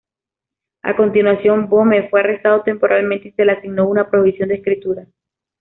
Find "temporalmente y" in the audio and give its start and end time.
2.63-3.31